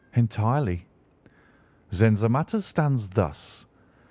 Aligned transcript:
"'Entirely.' 0.15 0.87
"'Then 1.91 2.15
the 2.15 2.27
matter 2.27 2.59
stands 2.59 3.07
thus. 3.09 3.67